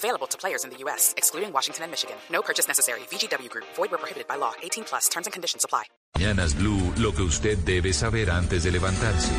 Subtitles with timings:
[0.00, 2.16] Available to players in the U.S., excluding Washington and Michigan.
[2.32, 3.00] No purchase necessary.
[3.10, 3.66] VGW Group.
[3.76, 4.54] Void where prohibited by law.
[4.62, 5.10] 18 plus.
[5.10, 5.84] Terms and conditions apply.
[6.16, 9.30] Mañanas Blue, lo que usted debe saber antes de levantarse.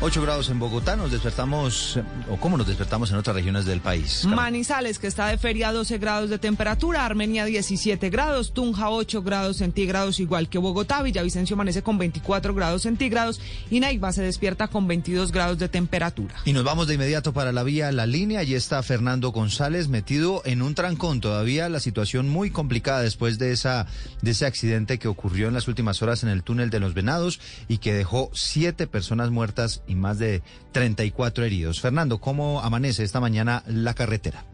[0.00, 1.98] 8 grados en Bogotá, nos despertamos,
[2.30, 4.20] o cómo nos despertamos en otras regiones del país.
[4.22, 4.36] Carmen.
[4.36, 7.04] Manizales, que está de feria, 12 grados de temperatura.
[7.04, 8.52] Armenia, 17 grados.
[8.52, 11.02] Tunja, 8 grados centígrados, igual que Bogotá.
[11.02, 13.40] Villavicencio amanece con 24 grados centígrados.
[13.72, 16.36] Y Neiva se despierta con 22 grados de temperatura.
[16.44, 18.38] Y nos vamos de inmediato para la vía La Línea.
[18.38, 21.20] Allí está Fernando González metido en un trancón.
[21.20, 23.86] Todavía la situación muy complicada después de, esa,
[24.22, 27.40] de ese accidente que ocurrió en las últimas horas en el túnel de los Venados
[27.66, 31.80] y que dejó siete personas muertas y más de 34 heridos.
[31.80, 34.44] Fernando, ¿cómo amanece esta mañana la carretera?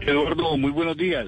[0.00, 1.26] Eduardo, muy buenos días.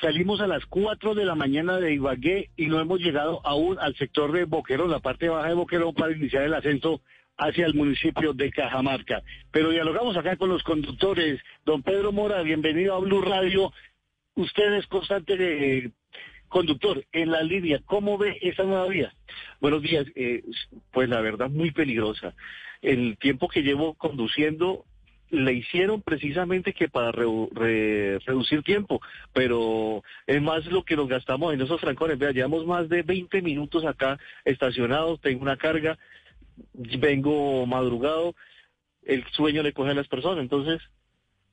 [0.00, 3.96] Salimos a las 4 de la mañana de Ibagué y no hemos llegado aún al
[3.96, 7.00] sector de Boquerón, la parte baja de Boquerón, para iniciar el ascenso
[7.38, 9.22] hacia el municipio de Cajamarca.
[9.50, 11.40] Pero dialogamos acá con los conductores.
[11.64, 13.72] Don Pedro Mora, bienvenido a Blue Radio.
[14.34, 15.92] Usted es constante de
[16.48, 17.80] conductor en la línea.
[17.86, 19.14] ¿Cómo ve esa nueva vía?
[19.60, 20.06] Buenos días.
[20.14, 20.42] Eh,
[20.92, 22.34] pues la verdad, muy peligrosa.
[22.82, 24.84] El tiempo que llevo conduciendo
[25.30, 29.00] le hicieron precisamente que para re- re- reducir tiempo,
[29.32, 32.18] pero es más lo que nos gastamos en esos trancones.
[32.18, 35.98] Vea, llevamos más de 20 minutos acá estacionados, tengo una carga,
[36.74, 38.34] vengo madrugado,
[39.02, 40.42] el sueño le coge a las personas.
[40.42, 40.80] Entonces,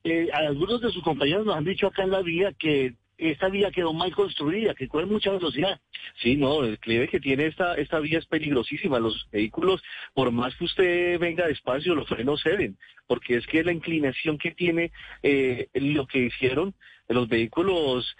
[0.04, 2.94] eh, algunos de sus compañeros nos han dicho acá en la vía que
[3.32, 5.80] esta vía quedó mal construida, que coge mucha velocidad.
[6.22, 9.00] Sí, no, el clive que tiene esta, esta vía es peligrosísima.
[9.00, 9.82] Los vehículos,
[10.14, 14.52] por más que usted venga despacio, los frenos ceden, porque es que la inclinación que
[14.52, 16.74] tiene eh, lo que hicieron
[17.08, 18.16] los vehículos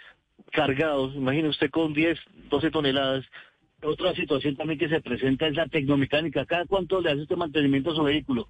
[0.52, 2.18] cargados, imagine usted con 10,
[2.50, 3.24] 12 toneladas,
[3.84, 6.46] otra situación también que se presenta es la tecnomecánica.
[6.46, 8.48] ¿Cada cuánto le hace este mantenimiento a su vehículo?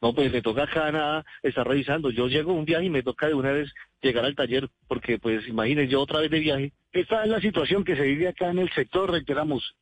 [0.00, 2.10] No, pues le toca acá nada estar revisando.
[2.10, 5.46] Yo llego un viaje y me toca de una vez llegar al taller, porque pues
[5.48, 6.72] imagínense, yo otra vez de viaje.
[6.92, 9.74] Esta es la situación que se vive acá en el sector, reiteramos.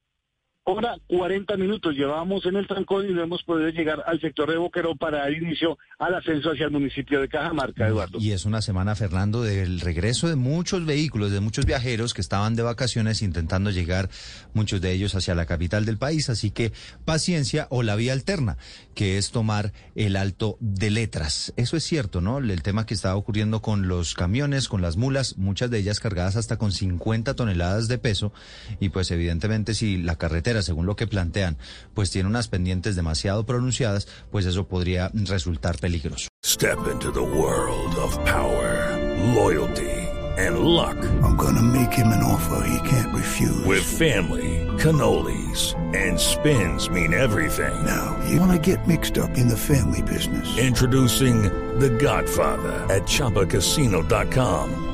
[0.67, 4.57] Hora 40 minutos llevábamos en el trancón y no hemos podido llegar al sector de
[4.57, 8.19] Boquerón para dar inicio al ascenso hacia el municipio de Cajamarca, Eduardo.
[8.19, 12.57] Y es una semana, Fernando, del regreso de muchos vehículos, de muchos viajeros que estaban
[12.57, 14.09] de vacaciones intentando llegar,
[14.55, 16.31] muchos de ellos hacia la capital del país.
[16.31, 16.73] Así que
[17.05, 18.57] paciencia o la vía alterna,
[18.95, 21.53] que es tomar el alto de letras.
[21.59, 22.39] Eso es cierto, ¿no?
[22.39, 26.37] El tema que estaba ocurriendo con los camiones, con las mulas, muchas de ellas cargadas
[26.37, 28.33] hasta con 50 toneladas de peso.
[28.81, 31.57] Y pues evidentemente si la carretera, según lo que plantean,
[31.95, 36.29] pues tiene unas pendientes demasiado pronunciadas, pues eso podría resultar peligroso.
[36.45, 38.97] Step into the world of power,
[39.35, 39.91] loyalty,
[40.39, 40.97] and luck.
[41.23, 43.65] I'm gonna make him an offer he can't refuse.
[43.65, 47.75] With family, cannolis, and spins mean everything.
[47.85, 50.47] now, you wanna get mixed up in the family business.
[50.59, 51.43] Introducing
[51.79, 54.94] The Godfather at ChumbaCasino.com.